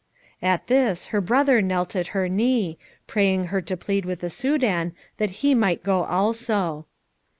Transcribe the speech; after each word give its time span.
At 0.41 0.65
this 0.65 1.05
her 1.13 1.21
brother 1.21 1.61
knelt 1.61 1.95
at 1.95 2.07
her 2.07 2.27
knee, 2.27 2.79
praying 3.05 3.43
her 3.53 3.61
to 3.61 3.77
plead 3.77 4.03
with 4.03 4.21
the 4.21 4.31
Soudan 4.31 4.93
that 5.17 5.29
he 5.45 5.53
might 5.53 5.83
go 5.83 6.05
also. 6.05 6.87